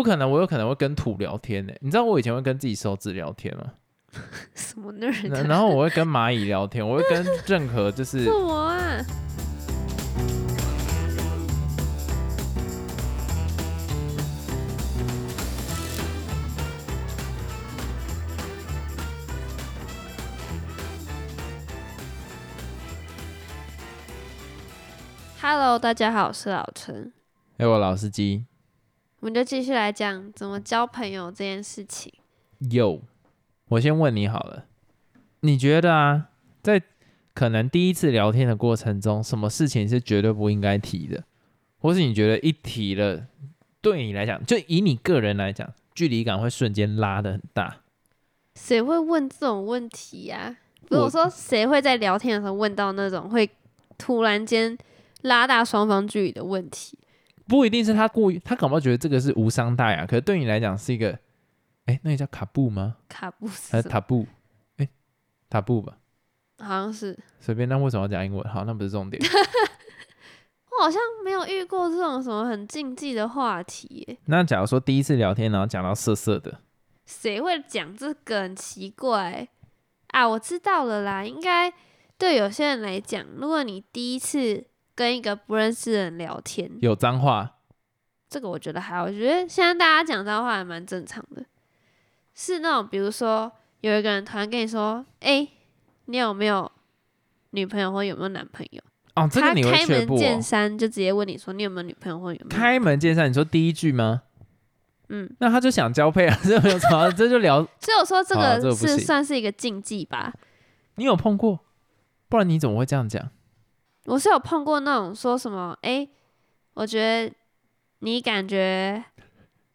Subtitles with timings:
[0.00, 3.64] 不可能，我有可能会跟土聊天呢、你知道我以前会跟自己手指聊天吗？
[4.56, 9.04] 什么那人然然后我会跟蚂蚁聊天，我会跟任何就是 什么啊
[25.42, 27.12] ？Hello，大家好，我是老陈，
[27.58, 28.46] 哎、我老司机
[29.20, 32.10] 我们就继续来讲怎么交朋友这件事情。
[32.70, 33.02] 有，
[33.68, 34.64] 我先问你好了，
[35.40, 36.28] 你觉得啊，
[36.62, 36.82] 在
[37.34, 41.22] 可能第一次聊天的过程中，什么事情是绝对不应该提的，
[41.78, 43.26] 或是你觉得一提了，
[43.82, 47.80] 对你来讲，就以你个人来讲，距离感会瞬间拉的很大？
[48.54, 50.56] 谁会问这种问题呀、
[50.88, 53.50] 不是我我说，谁会在聊天的时候问到那种会
[53.98, 54.76] 突然间
[55.20, 56.98] 拉大双方距离的问题？
[57.50, 61.18] 不一定是他故意，他搞不好觉得这个是无伤大雅，可是对你来讲是一个，
[61.86, 62.96] 哎、那个叫卡布吗？
[63.08, 64.24] 卡布斯还是塔布？
[64.76, 64.88] 哎、
[65.50, 65.98] 塔布吧，
[66.60, 67.68] 好像是，随便。
[67.68, 68.48] 那为什么要讲英文？
[68.48, 69.20] 好，那不是重点。
[70.78, 74.16] 我好像没有遇过这种什么很禁忌的话题耶。
[74.26, 76.60] 那假如说第一次聊天，然后讲到色色的，
[77.04, 78.42] 谁会讲这个？
[78.42, 79.48] 很奇怪
[80.06, 80.26] 啊！
[80.28, 81.72] 我知道了啦，应该
[82.16, 84.64] 对有些人来讲，如果你第一次
[84.94, 87.56] 跟一个不认识的人聊天，有脏话，
[88.28, 91.44] 这个我觉得还好，我觉得现在大家讲脏话还蛮正常的。
[92.34, 95.48] 是那种比如说有一个人突然跟你说：“哎、
[96.06, 96.70] 你有没有
[97.50, 98.82] 女朋友或有没有男朋友？”
[99.16, 100.16] 哦，这个他你会开门。
[100.16, 104.22] 见山就直接问你说：“你有没有女朋友或有没有？”开门见山，你说第一句吗？
[105.08, 107.62] 嗯，那他就想交配啊， 这没有什么，这就聊。
[107.80, 110.32] 所以我说这个是算是一个禁忌吧。
[110.94, 111.60] 你有碰过？
[112.28, 113.28] 不然你怎么会这样讲？
[114.06, 116.08] 我是有碰过那种说什么，哎、
[116.74, 117.34] 我觉得
[118.00, 119.02] 你感觉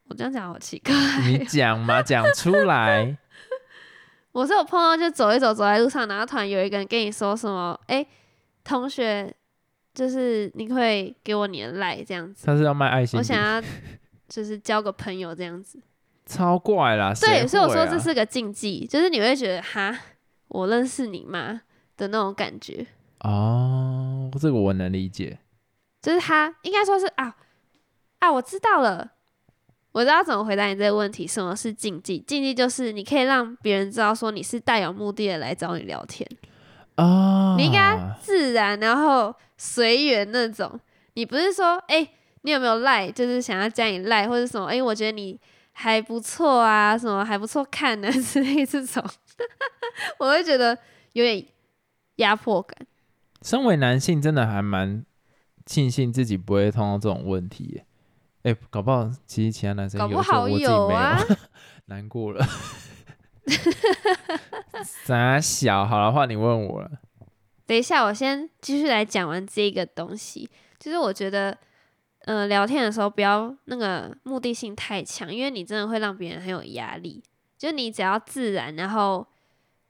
[0.07, 0.93] 我这样讲好奇怪。
[1.27, 3.17] 你讲嘛，讲出来。
[4.33, 8.05] 我是有碰到，就走一走，走在路上，然后突然有一个人跟你说什么，哎、
[8.63, 9.33] 同学，
[9.93, 13.61] 就是你会给我你的赖这样子，他是要卖爱心，我想要
[14.27, 15.79] 就是交个朋友这样子。
[16.25, 17.13] 超怪啦。
[17.13, 19.97] 谁对，所以我说这是个禁忌，就是你会觉得哈，
[20.49, 21.61] 我认识你吗
[21.95, 22.85] 的那种感觉。
[23.25, 25.39] 哦，这个我能理解。
[26.01, 27.35] 就是他应该说是啊
[28.19, 29.13] 啊，我知道了，
[29.91, 31.25] 我知道怎么回答你这个问题。
[31.25, 32.19] 什么是禁忌？
[32.19, 36.29] 禁忌就是你可以让别人知道说你是带有目的的来找你聊天，
[36.95, 40.79] 啊，你应该自然然后随缘那种。
[41.15, 42.07] 你不是说哎、
[42.43, 44.67] 你有没有赖，就是想要加你赖或者什么？
[44.67, 45.39] 哎、我觉得你
[45.71, 49.03] 还不错啊，什么还不错看呢 之类这种，
[50.19, 50.77] 我会觉得
[51.13, 51.43] 有点
[52.17, 52.85] 压迫感。
[53.45, 55.05] 身为男性，真的还蛮
[55.67, 57.85] 庆幸自己不会碰到这种问题耶。
[58.41, 61.35] 哎、搞不好其实其他男生有，就搞不好有没啊有，
[61.85, 62.43] 难过了。
[64.83, 66.89] 傻小，好了，换你问我了。
[67.67, 70.49] 等一下，我先继续来讲完这个东西。
[70.79, 71.55] 就是我觉得，
[72.21, 77.23] 呃，聊天的时候不要那个目的性太强，因为你真的会让别人很有压力。
[77.59, 79.27] 就你只要自然，然后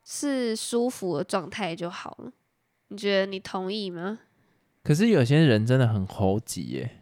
[0.04, 2.34] 是舒服的状态就好了。
[2.90, 4.20] 你觉得你同意吗？
[4.84, 7.02] 可是有些人真的很猴急耶。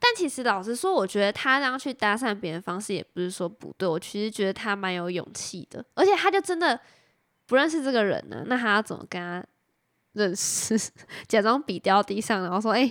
[0.00, 6.78] 但其实老实说，我觉得他这样去搭讪别人的方式也不是说不对，我其实觉得他蛮有勇气的，而且他就真的
[7.46, 9.44] 不认识这个人呢，那他要怎么跟他
[10.12, 10.78] 认识？
[11.26, 12.90] 假装笔掉地上，然后说：“哎、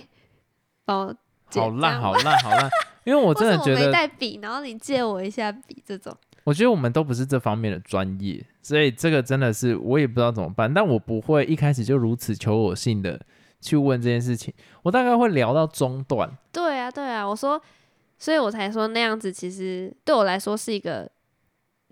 [0.84, 1.16] 帮我
[1.50, 2.70] 好烂，好烂，好烂！
[3.04, 10.72] 因为我 真的觉得我没带笔，然后你借我一下笔，这种我觉得我们都不是这方面的专业，所以这个真的是我也不知道怎么办。
[10.74, 13.18] 但我不会一开始就如此求我性的
[13.62, 14.52] 去问这件事情，
[14.82, 16.30] 我大概会聊到中段。
[16.52, 17.58] 对啊，对啊，我说，
[18.18, 21.10] 所以我才说那样子其实对我来说是一个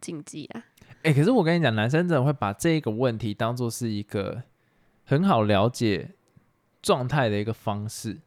[0.02, 0.64] 禁忌啊。
[1.02, 4.42] 哎、可是我跟你讲，男生真的会把这个问题当做是一个
[5.04, 6.10] 很好了解
[6.82, 8.18] 状态的一个方式。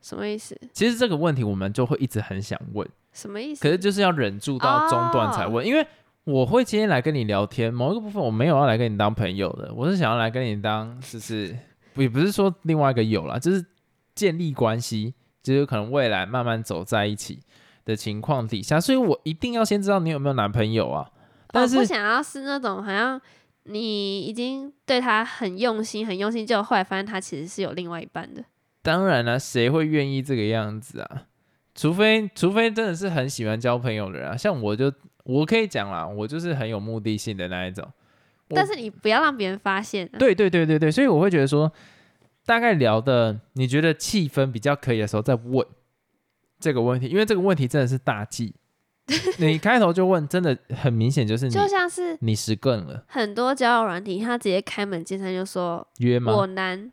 [0.00, 0.60] 什么意思？
[0.72, 3.62] 其实这个问题我们就会一直很想问，什么意思？
[3.62, 5.86] 可是就是要忍住到中段才问，因为
[6.26, 11.56] 我会今天来跟你聊天，某一个部分我没有要来跟你当朋友的，我是想要来跟你当，就是
[11.94, 13.64] 也不是说另外一个有啦，就是
[14.12, 17.38] 建立关系，就是可能未来慢慢走在一起
[17.84, 21.08] 的情况底下，所以我一定要先知道你有没有男朋友啊。
[21.52, 23.20] 但我是不想要是那种好像
[23.62, 28.42] 你已经对他很用心、很用心，结果后来发现他其实是有另外一半的。
[28.82, 31.22] 当然了、谁会愿意这个样子啊？
[31.76, 34.92] 除非除非真的是很喜欢交朋友的人啊，像我就
[35.26, 37.86] 我可以讲啦，我就是很有目的性的那一种。
[38.48, 40.18] 但是你不要让别人发现、啊。
[40.18, 41.70] 对对对对对，所以我会觉得说，
[42.44, 45.66] 大概聊的你觉得气氛比较可以的时候再问
[46.60, 48.54] 这个问题，因为这个问题真的是大忌。
[49.38, 56.34] 你开头就问，真的很明显就是你就像是你实更了，很多交友软体，他直接开门见山就说约吗？
[56.34, 56.90] 我男，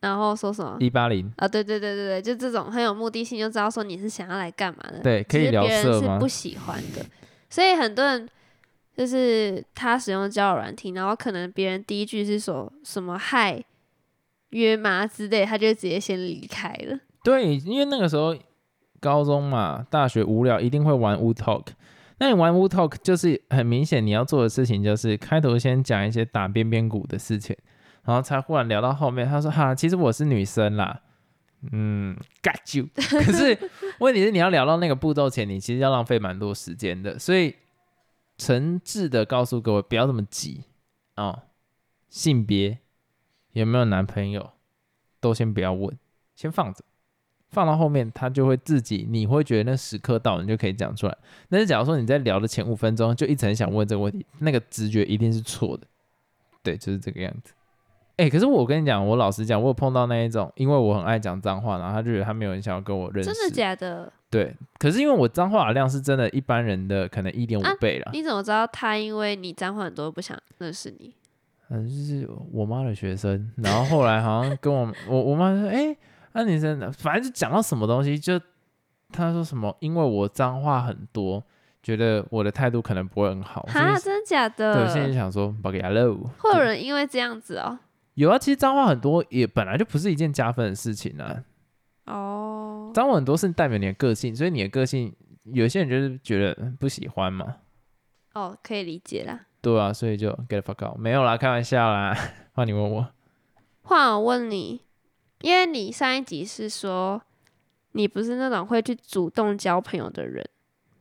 [0.00, 1.46] 然后说什么一八零，啊？
[1.46, 4.98] 对对对对对，就这种很有目的性，就知道说你是想要来干嘛的。
[5.00, 6.18] 对，可以聊色吗是色吗？
[6.18, 7.06] 不喜欢的，
[7.48, 8.28] 所以很多人
[8.96, 13.62] 就是他使用交友软体，然后可能别人第一句是说什么嗨
[14.50, 16.98] 约吗之类，他就直接先离开了。
[17.22, 18.36] 对，因为那个时候
[19.00, 21.66] 高中嘛，大学无聊一定会玩 Wu Talk。
[22.18, 27.56] 那你玩 Wu Talk 就是很明显你要做的事情，就是开头先讲一些打边边鼓的事情，
[28.04, 31.00] 然后才忽然聊到后面，他说哈，其实我是女生啦，
[31.72, 32.88] 嗯，got you。
[32.94, 33.58] 可是
[33.98, 37.54] 问题是你要聊到那个步骤前，你其实要浪费蛮多时间的，所以
[38.36, 40.64] 诚挚的告诉各位，不要这么急
[41.16, 41.42] 哦。
[42.08, 42.78] 性别
[43.52, 44.52] 有没有男朋友，
[45.20, 45.98] 都先不要问，
[46.34, 46.84] 先放着。
[47.50, 51.18] 放到后面，他就会自己，你会觉得那时刻到，你就可以讲出来。
[51.48, 55.86] 但是假如说你在聊的前五分钟就一直很想问这个问题，那个直觉一定是错的。
[56.62, 57.52] 对，就是这个样子。
[58.18, 63.32] 哎、可是我跟你讲，我老实讲，我有碰到那一种，因为我很爱讲脏话，然后他就觉得他没有人想要跟我认识。
[63.32, 64.12] 真的假的？
[64.28, 68.10] 对，可是因为我脏话的量是真的一般人的可能一点五啊倍啦。
[68.12, 71.14] 你怎么知道他因为你脏话很多不想认识你？
[71.70, 75.96] 嗯，就是我妈的学生，然后后来好像跟我我我妈说，哎、
[76.32, 78.40] 那女生的，反正就讲到什么东西，就
[79.12, 81.42] 她说什么，因为我脏话很多，
[81.82, 85.14] 觉得我的态度可能不会很好，所哈，真的假的对，我现在就？
[85.14, 87.78] 想说，不给 hello，会有人因为这样子哦？
[88.18, 91.44] 有啊，其实脏话很多也本来就不是一件加分的事情啊，
[92.06, 97.58] 哦，脏话很多是代表你的个性，所以你的个性，有些人就是觉得嗯不喜欢嘛，
[98.34, 99.46] 哦，可以理解啦。
[99.60, 102.12] 对啊，所以就 get the fuck out，没有啦，开玩笑啦，
[102.54, 103.06] 换你问我，
[103.82, 104.80] 换我问你，
[105.42, 107.22] 因为你上一集是说
[107.92, 110.44] 你不是那种会去主动交朋友的人，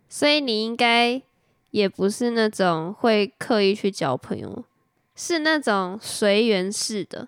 [0.07, 1.19] 所以你应该
[1.71, 4.63] 也不是那种会刻意去交朋友，
[5.17, 7.27] 是那种随缘式的。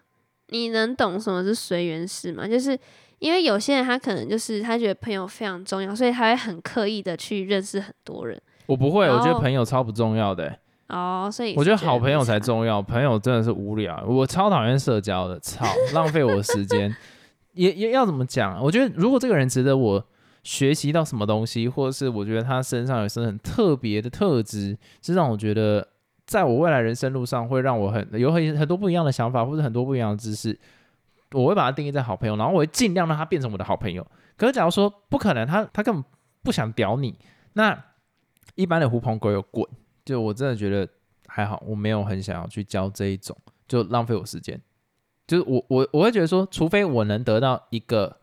[0.51, 2.47] 你能懂什么是随缘式吗？
[2.47, 2.79] 就是
[3.19, 8.41] 因为有些人他可能就是他觉得朋友非常重要，所以他会很刻意的去认识很多人。
[8.65, 12.23] 我不会，我觉得朋友超不重要的欸、哦，所以我觉得好朋友。
[12.23, 14.03] 才重要，朋友真的是无聊。
[14.07, 16.95] 我超讨厌社交的，操，浪费我的时间。
[17.53, 18.59] 也也要怎么讲啊？
[18.61, 20.03] 我觉得如果这个人值得我
[20.43, 25.87] 学习到什么东西，或者是我觉得他身上有是很特别的特质，是让我觉得
[26.29, 30.55] 在我未来人生路上会让我很有很很多不一样的想法，或者很多不一样的知识，
[31.31, 34.05] 我会把它定义在好朋友，然后我会尽量让他变成我的好朋友。
[34.37, 36.03] 可是假如说不可能，他他根本
[36.43, 37.17] 不想屌你，
[37.53, 37.75] 那
[38.53, 39.67] 一般的狐朋狗友滚。
[40.05, 40.87] 就我真的觉得
[41.25, 43.35] 还好，我没有很想要去教这一种，
[43.67, 44.61] 就浪费我时间。
[45.25, 48.17] 就是我我我会觉得说，除非我能得到一个，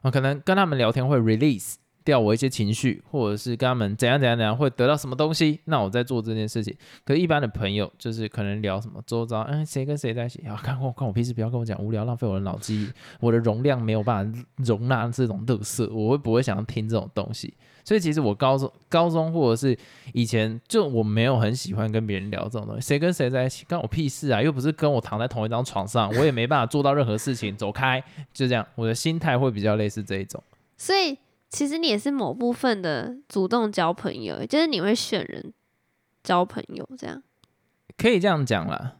[0.00, 1.74] 啊，可能跟他们聊天会 release
[2.04, 6.76] 掉我一些情绪，或者是跟他们怎样怎样怎样会得到什么东西，那我在做这件事情。
[7.04, 10.60] 可是一般的朋友就是可能聊什么周遭，嗯，谁跟谁在一起啊？
[10.62, 17.54] 看我关我屁事，不要跟我讲无聊，浪费我的脑机，我的容量没有办法容纳这种乐色，我会不会想要听这种东西？
[17.86, 19.76] 所以其实我高中、高中或者是
[20.14, 22.80] 以前，就我没有很喜欢跟别人聊这种东西。
[22.80, 24.40] 谁跟谁在一起，关我屁事啊！
[24.40, 27.54] 又不是跟我躺在同一张床上，我也没办法做到任何事情。
[27.54, 28.02] 走开，
[28.32, 28.66] 就这样。
[28.74, 30.42] 我的心态会比较类似这一种。
[30.78, 31.18] 所以
[31.54, 35.54] 其实你也是某部分的主动交朋友，就是你会选人
[36.24, 37.22] 交朋友这样。
[37.96, 38.96] 可以这样讲啦。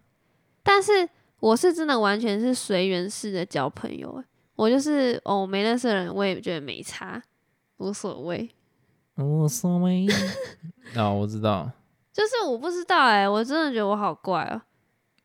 [0.62, 1.08] 但是
[1.40, 7.20] 我是真的完全是随缘式的交朋友欸，我就是哦，没认识的人，我也觉得没差，
[7.78, 8.48] 无所谓。
[9.16, 10.06] 无所谓。
[10.94, 11.68] 哦，我知道，
[12.14, 14.62] 就是我不知道哎、我真的觉得我好怪哦、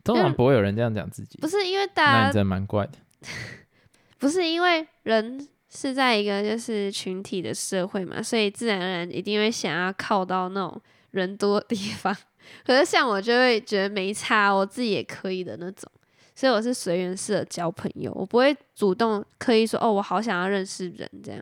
[0.03, 1.37] 通常不会有人这样讲自己。
[1.37, 2.93] 不是因为大家你真的蛮怪的。
[4.17, 12.15] 不是因为人是在一个就是群体的社会嘛，所以自然而然一定会想要靠到那种人多的地方。
[12.65, 15.87] 可是像我就会觉得没差，我自己也可以的那种，
[16.33, 21.39] 所以我是随缘式的交朋友，我不会主动刻意说哦，我好想要认识人这样。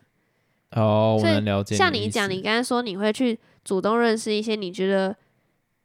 [0.71, 5.15] 哦，我能了解像你讲，你刚才说你会去主动认识一些你觉得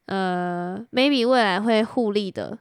[0.06, 2.58] 呃 maybe 未来会互利的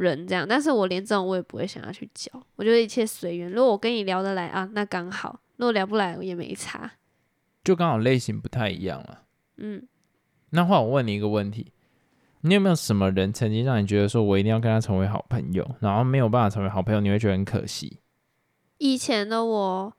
[0.00, 3.50] 人这样，但是我连这种我也不会想要去交，我觉得一切随缘。
[3.50, 6.92] 如果我跟你聊得来啊，那刚好；如果聊不来，我也没差。
[7.62, 9.22] 就刚好类型不太一样了。
[9.58, 9.86] 嗯，
[10.50, 11.72] 那话我问你一个问题，
[12.40, 17.98] 你有没有什么人曾经让你觉得说我一定要跟他成为好朋友，然后没有办法成为好朋友，你会觉得很可惜？
[18.78, 19.92] 以前的我，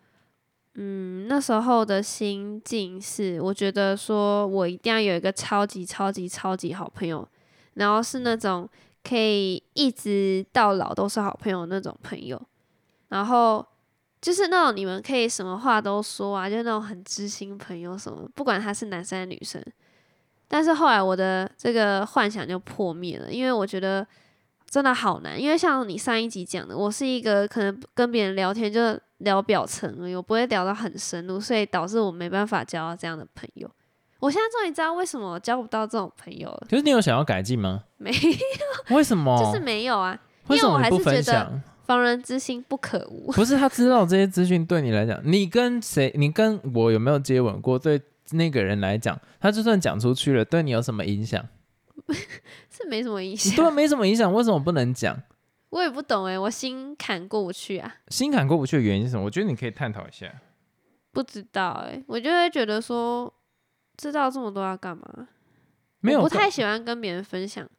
[0.73, 7.27] 嗯，那时候的心境是，我觉得说我一定要有一个超级超级超级好朋友，
[7.75, 8.67] 然后是那种
[9.03, 12.41] 可以一直到老都是好朋友那种朋友。
[13.09, 13.65] 然后
[14.21, 19.63] 就是那种你们可以什么话都说啊，就那种很知心朋友什么，不管他是男生还是女生。
[20.47, 24.05] 但是后来我的这个幻想就破灭了，因为我觉得
[24.69, 25.41] 真的好难。
[25.41, 33.69] 因为像你上一集讲的，我是一个可能跟别人聊天就聊表层而已，我不会聊到很深入，所以导致我没办法交到这样的朋友。
[34.21, 36.67] 我现在终于知道为什么我交不到这种朋友了。
[36.69, 37.83] 可是你有想要改进吗？
[37.97, 39.35] 没有，为什么？
[39.43, 41.61] 就是没有啊，因为什我还么你不分是觉得享？
[41.83, 43.31] 防人之心不可无。
[43.33, 47.77] 不是他知道这些资讯对你来讲，你跟谁，你跟我有没有接吻过？
[47.79, 47.99] 对
[48.31, 51.43] 那个人来讲，他就算讲出去了，对你有什么影响？
[52.69, 55.21] 是没什么影响对，没什么影响，为什么不能讲？
[55.71, 59.25] 我也不懂哎，我心坎过不去啊，心坎过不去的原因是什么？
[59.25, 60.31] 我觉得你可以探讨一下。
[61.11, 63.33] 不知道哎，我就会觉得说，
[64.01, 65.27] 知道这么多要干嘛？
[65.99, 67.69] 没有我不太喜欢跟别人分享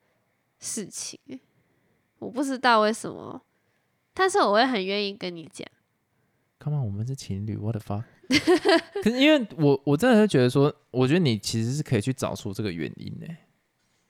[0.61, 1.41] 事情欸，
[2.21, 3.43] 我不知道为什么，
[4.15, 5.67] 但是我会很愿意跟你讲。
[6.61, 8.05] Come on，我们是情侣，what the fuck？
[9.03, 13.27] 可是因为我我真的会觉得说，我觉得你其实是可以去找出这个原因的，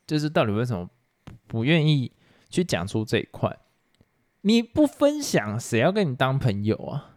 [0.07, 0.89] 就是到底为什么
[1.25, 2.13] 不不愿意
[2.51, 3.59] 去讲出这一块？
[4.43, 7.17] 你不分享，谁要跟你当朋友啊？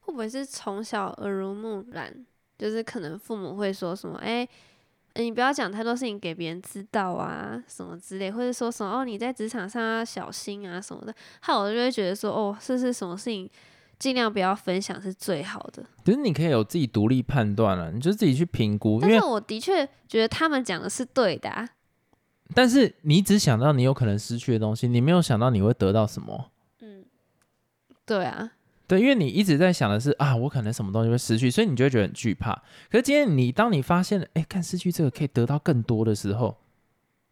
[0.00, 2.24] 会不会是从小耳濡目染？
[2.58, 4.48] 就是可能父母会说什么，哎、欸
[5.16, 13.48] 你不要讲太多事情给别人知道啊，什么之类，或者说什么哦，你在职场上要小心啊什么的，害我就会觉得说，哦，是是什么事情
[13.96, 15.84] 尽量不要分享是最好的。
[16.04, 18.98] 可是你可以有自己独立判断了，你就自己去评估。
[19.00, 21.68] 但是我的确觉得他们讲的是对的、啊，
[22.52, 26.50] 但是你只想到你有可能失去的东西，你没有想到你会得到什么。
[26.80, 27.04] 嗯，
[28.04, 28.50] 对啊，
[28.94, 32.54] 对，因为你一直在想的是啊，我可能什么东西会失去，所以你就会觉得很惧怕。
[32.88, 36.56] 可是今天你当你发现了，哎，看失去这个可以得到更多的时候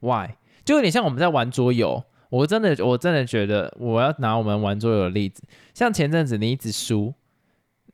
[0.00, 0.30] ，why？
[0.64, 2.02] 就有点像我们在玩桌游。
[2.30, 5.42] 我真的，我真的觉得我要拿我们玩桌游的例子，
[5.74, 7.12] 像前阵子你一直输，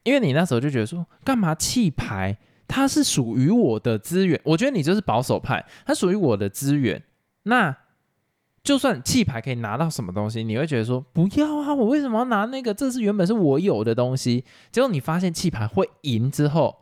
[0.05, 2.39] 因为你那时候就觉得说，干嘛弃牌？
[2.69, 7.03] 它是属于我的资源，我觉得你就是保守派，它属于我的资源，
[7.43, 7.77] 那
[8.63, 12.75] 就算弃牌可以拿到什么东西，你会觉得说不要啊，我为什么要拿那个？
[12.75, 14.45] 这是原本是我有的东西。
[14.71, 16.77] 结果你发现弃牌会赢之后，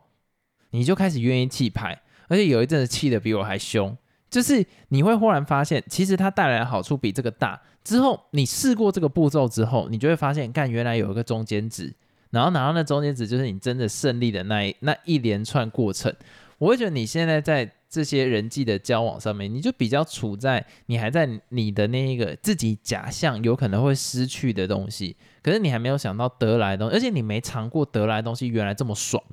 [0.71, 3.95] 你就开始愿意弃牌，而且有一阵子气的比我还凶。
[4.29, 7.61] 就是你会忽然发现，其实它带来的好处比这个大。
[7.85, 11.95] 之后你试过这个步骤之后，你就会发现，干原来有一个中间值，
[12.31, 16.13] 然后拿到那中间值就是你真的胜利的那一那一连串过程。
[16.57, 29.23] 我会觉得你现在在这些人际的交往上面，你就比较处在你还在你的那一个自己假象有可能会失去的东西，可是你还没有想到得来的东西，而且你没尝过得来的东西原来这么爽，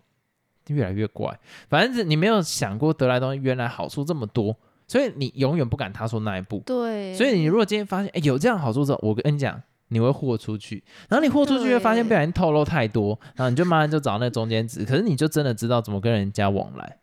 [0.69, 1.39] 越来越怪。
[1.69, 4.57] 反正是你没有想过得来的东西原来好处这么多，
[4.87, 6.63] 所以你永远不敢踏出那一步。
[6.65, 16.99] 对，所以你如果今天发现，哎、有这样好处之后，我跟你讲，你会豁出去，然后你豁出去会发现不小心透露太多，然后你就慢慢就找那个中间值，可是你就真的知道怎么跟人家往来。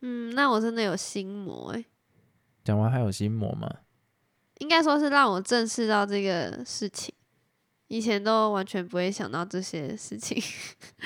[0.00, 1.84] 嗯，那我真的有心魔哎、
[2.64, 3.68] 讲完还有心魔吗？
[4.58, 7.14] 应该说是让我正视到这个事情，
[7.88, 10.42] 以前都完全不会想到这些事情，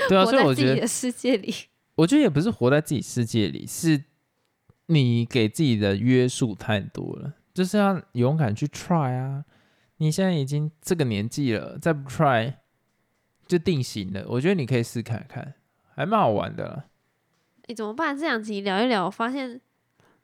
[0.08, 1.54] 对啊， 所以我觉得，自己的世界里。
[1.96, 4.04] 我觉得也不是活在自己世界里，是
[4.86, 9.44] 你给自己的约束太多了，就是要勇敢去 try 啊。
[9.98, 12.54] 你现在已经这个年纪了，再不 try
[13.46, 14.24] 就定型了。
[14.28, 15.54] 我觉得你可以试看看，
[15.94, 16.84] 还蛮好玩的啦。
[17.70, 18.18] 哎、怎么办？
[18.18, 19.60] 这两集聊一聊，我发现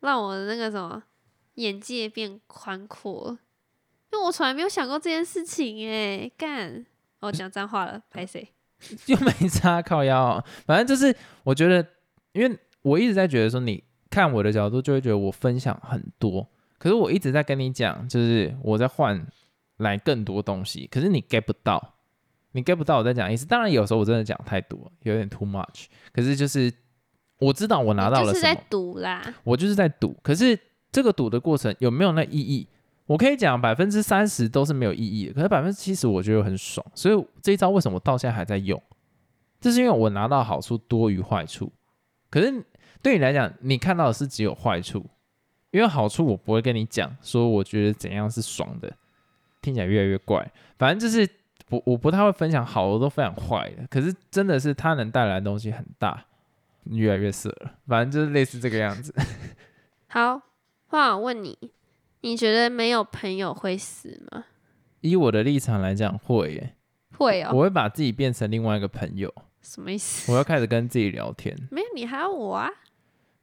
[0.00, 1.00] 让我的那个什么
[1.54, 3.38] 眼界变宽阔，
[4.12, 6.84] 因为我从来没有想过这件事情哎、干，
[7.20, 8.48] 哦，讲脏话了，拍谁？
[9.06, 11.86] 又没差靠腰、反正就是我觉得，
[12.32, 16.48] 因为我一直在觉得说，你看我的角度就会觉得我分享很多，
[16.78, 19.24] 可是我一直在跟你讲，就是我在换
[19.76, 21.94] 来更多东西，可是你 get 不到，
[22.50, 23.46] 你 get 不到我在讲意思。
[23.46, 26.72] 当然有时候我真的讲太多，有点 too much，可是就是
[27.38, 30.58] 我知道我拿到你就是在了什么，赌啦，我就是在赌，可是
[30.90, 32.66] 这个赌的过程有没有那意义？
[33.06, 38.82] 我可以讲百分之三十都是没有意义的，可是百分之七十我觉得很爽，所以这一招为什么我到现在还在用？
[39.60, 41.72] 这是因为我拿到好处多于坏处。
[42.28, 42.64] 可是
[43.00, 45.06] 对你来讲，你看到的是只有坏处，
[45.70, 48.92] 因为好处我不会跟你讲，说我觉得怎样是爽的，
[49.62, 50.50] 听起来越来越怪。
[50.76, 51.28] 反正就是
[51.70, 53.86] 我我不太会分享好的，都分享坏的。
[53.88, 56.24] 可是真的是它能带来的东西很大，
[56.90, 57.72] 越来越色了。
[57.86, 59.14] 反正就是类似这个样子。
[60.08, 60.40] 好，
[60.86, 61.58] 换我问你，
[62.20, 64.44] 你觉得没有朋友会死吗？
[65.00, 66.74] 以我的立场来讲，会耶，
[67.18, 70.32] 会哦，我会把自己变成另外一个朋友，什么意思？
[70.32, 71.56] 我要开始跟自己聊天。
[71.70, 72.68] 没有你还有我啊，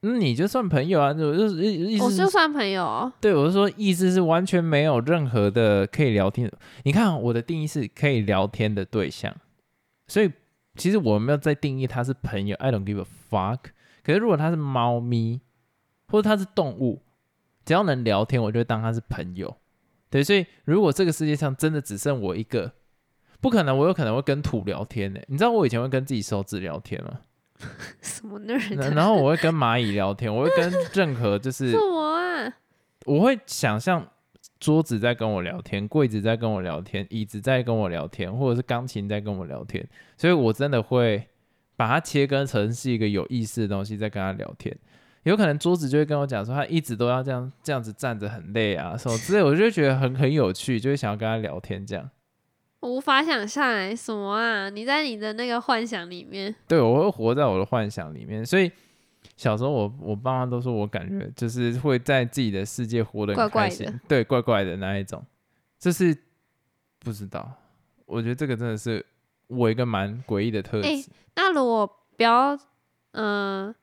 [0.01, 3.13] 那、你就算朋友啊，我就是意意思，我就算朋友哦。
[3.21, 6.51] 对我是说，意思是完全没有任何的可以聊天。
[6.83, 9.33] 你看我的定义是可以聊天的对象，
[10.07, 10.29] 所以
[10.75, 13.59] 其实我没有在定义它是朋友，I don't give a fuck。
[14.03, 15.41] 可是如果它是猫咪，
[16.07, 17.01] 或者它是动物，
[17.65, 19.57] 只要能聊天，我就会当它是朋友。
[20.09, 22.73] 对，所以如果这个世界上真的只剩我一个，
[23.39, 25.19] 不可能，我有可能会跟土聊天呢。
[25.27, 27.21] 你知道我以前会跟自己手指聊天吗？
[28.01, 28.93] 什么那人？
[28.93, 32.53] 然后我会跟蚂蚁聊天，我会跟任何就是 什么啊？
[33.05, 34.07] 我会想象
[34.63, 41.27] 桌子在跟我聊天，柜子在跟我聊天，椅子在跟我聊天，或者是钢琴在跟我聊天，所以我真的会
[41.75, 44.73] 把它切割成是一个有意思的东西在跟他聊天。
[45.23, 52.09] 有可能桌子就会跟我讲说，他一直都要这样这样子站着很累啊，什么之类，我就觉得很很有趣，就会想要跟他聊天这样。
[52.79, 54.69] 我无法想象哎，什么啊？
[54.69, 56.55] 你在你的那个幻想里面？
[56.69, 58.45] 对，我会活在我的幻想里面。
[58.45, 58.71] 所以
[59.35, 65.23] 小时候我我爸妈都说我感觉就是会在自己的世界活得很开心，对，怪怪的那一种。
[65.79, 66.17] 就是
[66.99, 67.51] 不知道，
[68.05, 69.05] 我觉得这个真的是
[69.47, 70.87] 我一个蛮诡异的特质。
[71.35, 71.85] 那如果
[72.15, 72.57] 不要，
[73.11, 73.73] 嗯，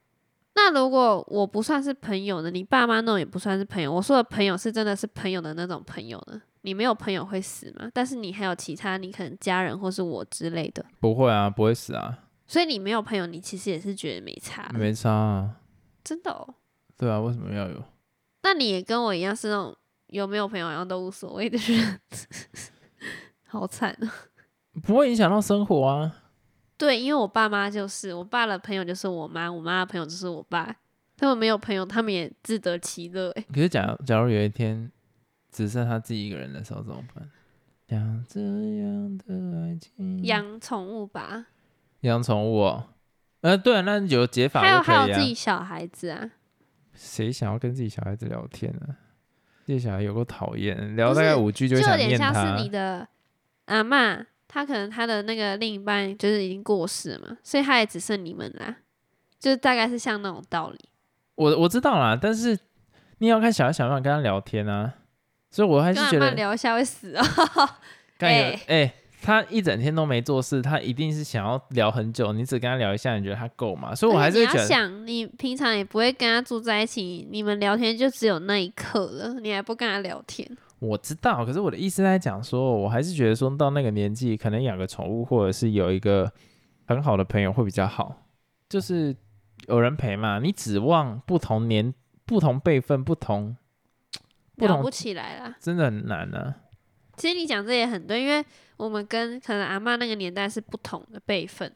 [0.54, 2.50] 那如果我不算是朋友呢？
[2.50, 3.92] 你爸妈那种也不算是朋友。
[3.92, 6.40] 我说的朋友是真的是朋友的那种朋友呢？
[6.62, 7.90] 你没有朋友会死吗？
[7.92, 10.85] 但是你还有其他，你可能家人或是我之类的。
[11.00, 12.19] 不会啊，不会死啊。
[12.50, 14.69] 所以你没有朋友，你其实也是觉得没差。
[14.75, 15.61] 没差啊。
[16.02, 16.57] 真的哦。
[16.97, 17.80] 对啊，为什么要有？
[18.42, 19.76] 那你也跟我一样是那种
[20.09, 22.00] 有没有朋友好像都无所谓的人。
[23.47, 24.12] 好惨啊。
[24.83, 26.25] 不会影响到生活啊。
[26.76, 30.75] 对，因为我爸妈就是，我爸的朋友就是我妈，我妈的朋友就是我爸。
[31.16, 33.30] 他们没有朋友，他们也自得其乐。
[33.37, 33.47] 哎。
[33.54, 34.90] 可是假假如有一天。
[35.52, 37.28] 只剩他自己一个人的时候怎么办？
[37.88, 41.47] 像这样的爱情，养宠物吧。
[42.00, 42.85] 养宠物，哦，
[43.42, 46.30] 呃，对，那有解法还有还有自己小孩子啊。
[46.95, 48.97] 谁想要跟自己小孩子聊天啊？
[49.64, 52.33] 自己小孩有够讨厌，聊大概五句就想念他。
[52.33, 53.07] 就有点像是你的
[53.66, 58.76] 阿妈，他可能他的那个另一半就是已经过世了嘛，所以他也只剩你们啦。
[59.38, 60.78] 就是大概是像那种道理。
[61.37, 62.59] 我我知道啦，但是
[63.19, 64.95] 你要看小孩想不想跟他聊天啊。
[65.52, 67.25] 所以我还是觉得聊一下会死啊！
[68.18, 72.33] 哎哎，他一整天都没做事，他一定是想要聊很久。
[72.33, 73.94] 你只跟他聊一下，你觉得他够吗？
[73.94, 80.48] 所以我还是觉得，想你平常也不会跟他住在一起，你们聊天就只有那一刻了，你还不跟他聊天？
[80.78, 86.33] 我知道，可是我的意思在讲说，我还是觉得说到那个年纪，可能养个宠物，或者是有一个
[86.87, 88.22] 很好的朋友会比较好，
[88.68, 89.14] 就是
[89.68, 90.38] 有人陪嘛。
[90.38, 91.92] 你指望不同年、
[92.24, 93.56] 不同辈分、不同。
[94.56, 96.54] 聊不起来啦，真的很难呢。
[97.20, 98.42] 其实你讲这也很对，因为
[98.78, 101.70] 我们跟可能阿妈那个年代是不同的辈分，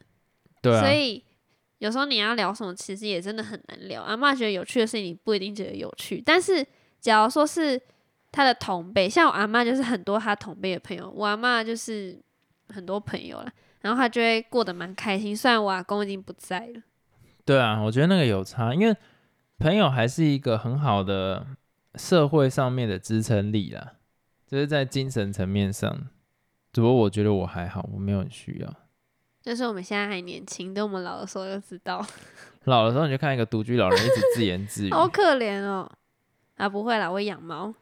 [0.59, 1.23] 对，所以
[1.77, 4.01] 有时候你要聊什么，其实也真的很难聊。
[4.01, 6.19] 阿妈觉得有趣的事情，你不一定觉得有趣。
[6.25, 6.65] 但是
[6.99, 7.79] 假如说是
[8.31, 12.19] 他的同辈，像我阿妈就是很多他同辈的朋友，我阿妈就是
[12.69, 15.37] 很多朋友了，然后他就会过得蛮开心。
[15.37, 16.81] 虽然我阿公已经不在了，
[17.45, 18.95] 对啊，我觉得那个有差，因为
[19.59, 21.45] 朋友还是一个很好的。
[21.97, 23.93] 社会上面的支撑力啦，
[24.47, 26.07] 就是在精神层面上。
[26.71, 28.75] 只不过我觉得我还好，我没有很需要。
[29.41, 32.05] 就是我们现在还年轻，等我们老的时候就知道。
[32.65, 35.89] 老的时候你就看一个独居老人一直自言自语，好可怜哦。
[36.55, 37.73] 啊，不会啦，我养猫。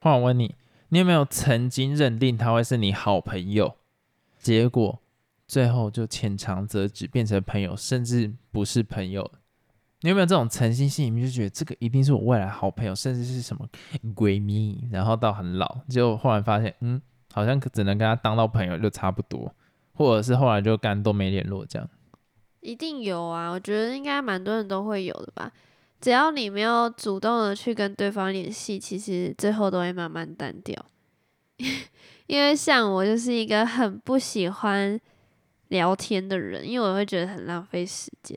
[0.00, 0.54] 换我问你，
[0.88, 3.76] 你有没有曾经认定他会是你好朋友，
[4.38, 5.02] 结果
[5.46, 9.30] 最后就浅尝辄止，变成朋友，甚至不是朋友？
[10.02, 13.66] 你有没有这种诚心心里面就觉得这个一定是我未来好朋友，甚至是什么
[14.14, 17.00] 闺蜜，然后到很老，就后来发现，嗯，
[17.32, 19.54] 好像只能跟他当到朋友就差不多，
[19.94, 21.88] 或者是后来就干都没联络这样。
[22.60, 25.52] 一定有啊，我觉得应该蛮多人都会有的吧。
[26.00, 30.84] 只要你没有主动的去跟对方联系，其实最后都会慢慢淡掉。
[32.26, 34.98] 因为像我就是一个很不喜欢
[35.68, 38.36] 聊天的人，因为我会觉得很浪费时间。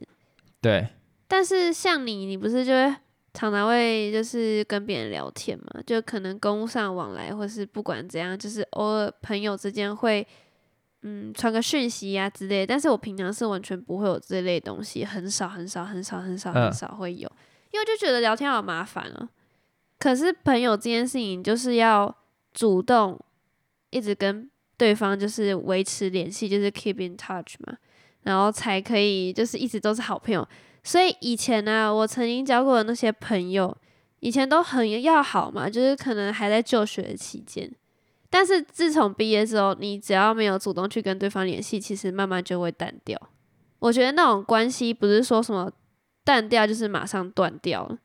[0.60, 0.86] 对。
[1.28, 2.94] 但是像你，你不是就会
[3.34, 5.82] 常常会就是跟别人聊天嘛？
[5.86, 10.26] 就可能公务上往来，或是不管怎样，就是偶尔朋友之间会
[11.02, 12.66] 嗯传个讯息呀之类。
[12.66, 17.30] 但是我平常是完全不会有这类东西，很少很少很少很少很少会有，
[17.72, 19.28] 因为就觉得聊天好麻烦哦。
[19.98, 22.14] 可是朋友这件事情，就是要
[22.54, 23.18] 主动
[23.90, 27.76] 一直跟对方就是维持联系，就是 keep in touch 嘛，
[28.22, 30.46] 然后才可以就是一直都是好朋友。
[30.86, 33.76] 所以以前呢，我曾经交过的那些朋友，
[34.20, 37.68] 以前都很要好嘛，就是可能还在就学期间。
[38.30, 43.20] 但是自从毕业之后，你只要没有主动去跟对方联系，其实慢慢就会淡掉。
[43.80, 45.68] 我觉得那种关系不是说什么
[46.22, 47.98] 淡掉就是马上断掉了，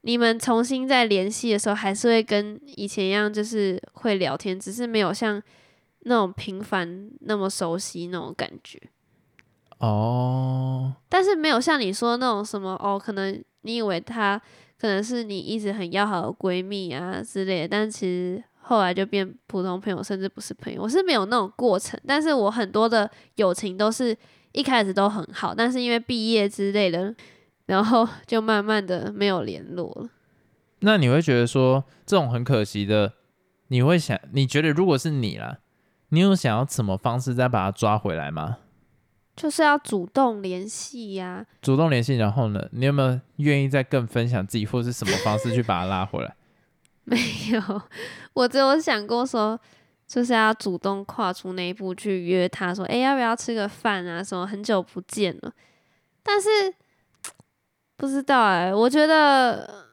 [0.00, 5.42] 你们重新再联系的时候，还是会跟以前一样，就是会聊天，只是没有像
[6.00, 8.80] 那种频繁那么熟悉那种感觉。
[9.84, 14.40] 哦，但是没有像你说那种什么哦，可能你以为她
[14.78, 20.82] 可能是你一直很要好的闺蜜啊之类的，但其实后来就变普通朋友，甚至不是朋友。
[20.82, 24.16] 我是没有那种过程，但是我很多的友情都是
[24.52, 27.14] 一开始都很好，但是因为毕业之类的，
[27.66, 30.08] 然后 就慢慢的没有联络了。
[30.80, 33.14] 那你会觉得说这种很可惜的，
[33.68, 35.58] 你会想，你觉得如果是你啦，
[36.10, 38.58] 你有想要什么方式再把他抓回来吗？
[39.36, 46.34] 就是要主动联系呀、主动联系，然后呢，你有没有愿意再更分享自己，或是什么方式去把他拉回来？
[47.04, 47.18] 没
[47.50, 47.82] 有，
[48.32, 49.60] 我只有想过说，
[50.06, 54.22] 就是要主动跨出那一步去约他说，哎、要不要吃个饭啊？
[54.22, 55.52] 什么很久不见了，
[56.22, 56.48] 但是
[57.96, 59.92] 不知道哎、我觉得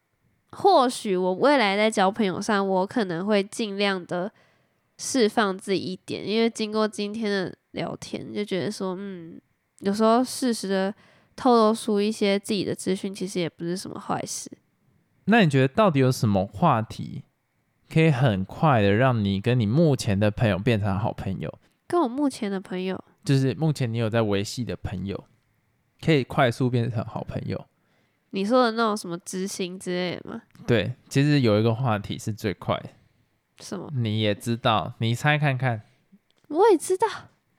[0.51, 4.31] 或许我未来在交朋友上，我可能会尽量的
[4.97, 9.39] 释放自己一点，因为经过今天的聊天，就觉得说，嗯，
[9.79, 10.93] 有时候适时的
[11.35, 14.51] 透露出一些自己的资讯，其实也不是什么坏事。
[15.25, 17.23] 那你觉得到底有什么话题
[17.91, 21.59] 可以很快的让你跟你目前的朋友变成好朋友？
[21.87, 23.01] 跟我目前的朋友。
[23.23, 25.25] 就是目前你有在维系的朋友，
[26.03, 27.67] 可以快速变成好朋友。
[28.31, 30.41] 你说的那种什么知心之类的吗？
[30.65, 32.89] 对，其实有一个话题是最快的，
[33.59, 33.91] 什么？
[33.93, 35.83] 你也知道，你猜看看，
[36.47, 37.07] 我也知道，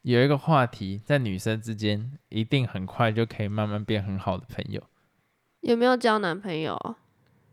[0.02, 4.82] 有一个话题在女生之间一定很快就可以慢慢变很好的朋友，
[5.60, 6.96] 有没有交男朋友？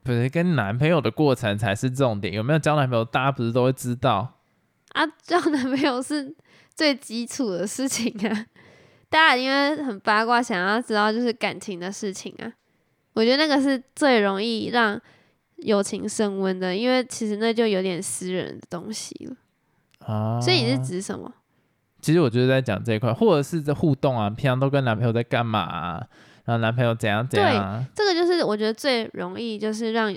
[0.02, 2.34] 不是跟男朋友的过程才是重点。
[2.34, 4.40] 有没有交男朋友，大家不是都会知道？
[4.94, 6.36] 啊，交男朋友是
[6.74, 8.48] 最基础的事情啊，
[9.10, 12.52] 大家因为很八卦，想要知道就是感情的事情啊。
[13.14, 15.00] 我觉得那个是最容易让
[15.58, 19.36] 友情升温的，因为其实那就有点私人的东西了。
[20.08, 21.32] 啊，所以你是指什么？
[22.02, 26.08] 其实我就是在讲这一块，或者是在互动啊，平常都跟男朋友在干嘛、啊，
[26.46, 30.16] 然后男朋友怎样怎样、啊，这个就是我觉得最容易就是让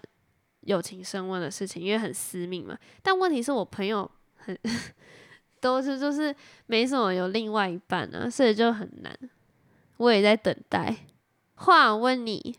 [0.60, 2.78] 友情升温的事情，因为很私密嘛。
[3.02, 4.56] 但问题是我朋友很
[5.60, 6.34] 都是就是
[6.66, 9.16] 没什么有另外一半啊，所以就很难。
[9.96, 10.96] 我也在等待。
[11.54, 12.56] 话我问你，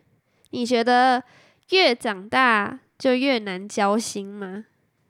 [0.51, 1.21] 你觉得
[1.69, 4.65] 越长大就越难交心吗？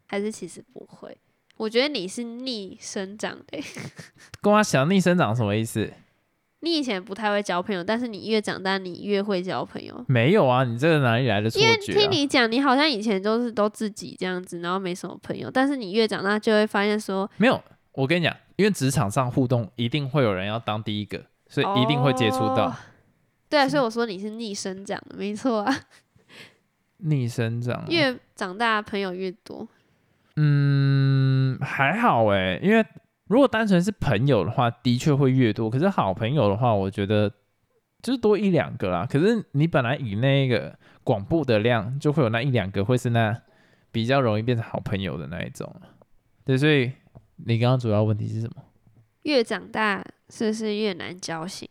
[0.08, 1.18] 还是其实不会？
[1.58, 3.64] 我觉得你是逆生长的欸、
[4.42, 5.92] 跟我想逆生长什么意思？
[6.62, 10.04] 你以前不太会交朋友，但是你越长大，你越会交朋友。
[10.08, 11.78] 没有啊，你这个哪里来的错因为？
[11.78, 17.62] 听你讲，你好像以前都是都自己这样子，然后没什么朋友，但是你越长大就会发现说，没有，
[17.92, 22.76] 我跟你讲，因为职场上互动一定会有人要当第一个，所以一定会接触到哦
[23.50, 25.80] 对啊，所以我说你是逆生长的，没错啊，
[27.00, 27.86] 逆生长啊。
[27.90, 29.68] 越长大朋友越多。
[30.38, 32.86] 嗯，还好哎，因为
[33.28, 35.70] 如果单纯是朋友的话，的确会越多。
[35.70, 37.30] 可是好朋友的话，我觉得
[38.02, 39.08] 就是多一两个啦。
[39.10, 43.42] 可是你本来以那个广布的量，就会有那一两个会是那
[43.92, 45.74] 比较容易变成好朋友的那一种。
[46.46, 46.92] 对，所以
[47.38, 48.56] 你刚刚主要问题是什么？
[49.24, 51.70] 越长大是不是越难交心？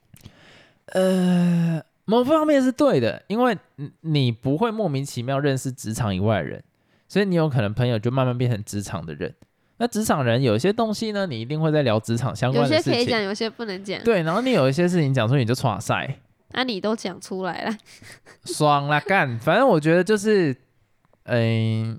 [0.87, 6.65] 呃，某方面是对的，因为你你不会莫名其妙认识职场以外的人，
[7.07, 9.35] 所以你有可能朋友就慢慢变成职场的人。
[9.83, 12.93] 那职场人有些东西呢，你一定会在聊职场相关的事情。
[12.93, 14.01] 些可以讲，有些不能讲。
[14.05, 16.21] 对，然后你有一些事情讲出你就耍赛，
[16.53, 17.77] 啊，你都讲出来了，
[18.47, 19.37] 爽了干。
[19.41, 20.57] 反正我觉得就是，
[21.25, 21.99] 嗯，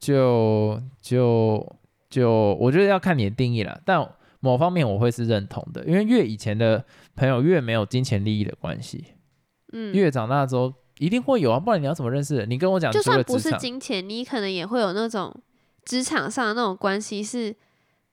[0.00, 1.64] 就就
[2.10, 3.80] 就，我觉得要看你的定义了。
[3.84, 4.04] 但
[4.40, 9.04] 某方面我会是认同的，因为越以前的朋友越没有金钱利益的关系，
[9.72, 12.50] 嗯，越长大之后一定会有啊，不然你要怎么认识人？
[12.50, 15.32] 你跟我讲，就算不是金钱，你可能也会有那种
[15.84, 17.54] 职场上的那种关系是，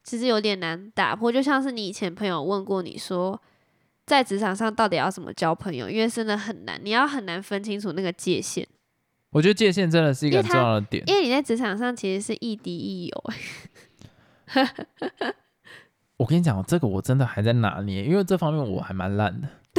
[0.03, 1.31] 其实有点难打破。
[1.31, 3.41] 就像是你以前朋友问过你说，
[4.05, 8.65] 在职场上到底要怎么交朋友，因为真的很难，你要很难分清楚那个界限，
[9.31, 11.03] 我觉得界限真的是一个很重要的点。
[11.07, 13.23] 因为你在职场上其实是亦敌亦友、
[14.53, 14.69] 欸，
[16.17, 19.47] 我跟你讲，这个我真的还在拿捏，因为这方面我还蛮烂的。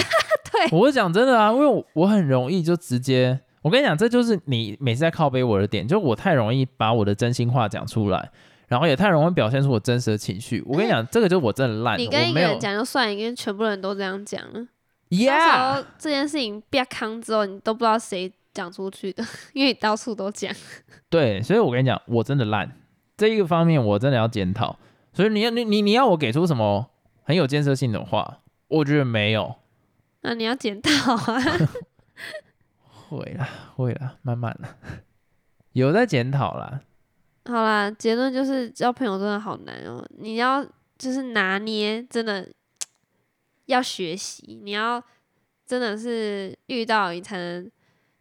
[0.53, 8.31] 对我是讲真的啊，因为我我很容易就直接，我跟你讲，这就是你每次在靠背我的点，就我太容易把我的真心话讲出来，
[8.69, 10.63] 然后也太容易表现出我真实的情绪。
[10.67, 14.41] 我跟你讲，这个就是我真的烂，你跟一个人讲就算，你跟全部人都这样讲
[15.99, 20.53] 这件事情变康之后，你都不知道谁讲出去的，因为你到处都讲。
[21.09, 22.71] 对，所以我跟你讲，我真的烂，
[23.17, 24.79] 这一个方面我真的要检讨。
[25.13, 26.91] 所以你要你你你要我给出什么
[27.25, 29.57] 很有建设性的话，我觉得没有。
[30.21, 31.43] 那你要检讨啊，
[33.09, 34.77] 会啦， 会啦，慢慢啦，
[35.73, 36.81] 有在检讨啦。
[37.47, 40.65] 好啦，结论就是交朋友真的好难哦，你要
[40.99, 42.47] 就是拿捏，真的
[43.67, 45.03] 要学习，你要
[45.67, 47.71] 真的是遇到你才能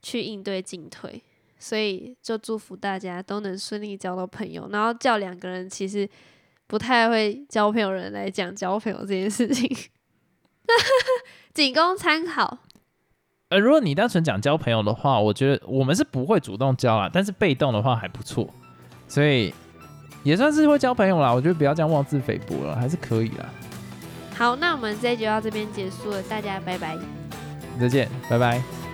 [0.01, 1.21] 去应对进退。
[1.59, 6.07] 所以就祝福大家都能顺利交到朋友，然后叫两个人其实
[6.67, 9.67] 不太会交朋友人来讲交朋友这件事情，
[11.55, 12.59] 仅供参考。
[13.49, 18.45] 呃，如果你单纯讲交朋友的话，我觉得我们是不会主动交啦，但是被动的话还不错，
[19.07, 19.53] 所以
[20.23, 21.33] 也算是会交朋友啦。
[21.33, 23.45] 我觉得不要这样妄自菲薄了，还是可以啦。
[24.35, 26.97] 好，那我们这一集就到这边结束了，大家拜拜，
[27.79, 28.86] 再见，拜拜。